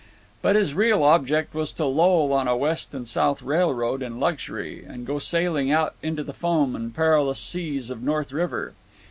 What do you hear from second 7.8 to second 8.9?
of North River.